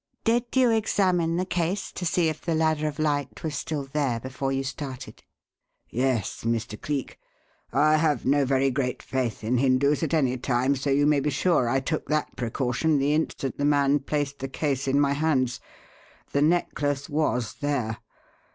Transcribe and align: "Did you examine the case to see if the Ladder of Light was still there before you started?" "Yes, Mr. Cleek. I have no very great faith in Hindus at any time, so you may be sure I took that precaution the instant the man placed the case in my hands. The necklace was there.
"Did 0.23 0.45
you 0.55 0.71
examine 0.71 1.35
the 1.35 1.45
case 1.45 1.91
to 1.91 2.07
see 2.07 2.27
if 2.27 2.41
the 2.41 2.55
Ladder 2.55 2.87
of 2.87 2.97
Light 2.97 3.43
was 3.43 3.55
still 3.55 3.83
there 3.85 4.19
before 4.19 4.51
you 4.51 4.63
started?" 4.63 5.21
"Yes, 5.91 6.43
Mr. 6.43 6.81
Cleek. 6.81 7.19
I 7.71 7.97
have 7.97 8.25
no 8.25 8.43
very 8.43 8.71
great 8.71 9.03
faith 9.03 9.43
in 9.43 9.59
Hindus 9.59 10.01
at 10.01 10.15
any 10.15 10.37
time, 10.39 10.75
so 10.75 10.89
you 10.89 11.05
may 11.05 11.19
be 11.19 11.29
sure 11.29 11.69
I 11.69 11.81
took 11.81 12.07
that 12.09 12.35
precaution 12.35 12.97
the 12.97 13.13
instant 13.13 13.59
the 13.59 13.63
man 13.65 13.99
placed 13.99 14.39
the 14.39 14.47
case 14.49 14.87
in 14.87 14.99
my 14.99 15.13
hands. 15.13 15.59
The 16.31 16.41
necklace 16.41 17.07
was 17.07 17.57
there. 17.61 17.99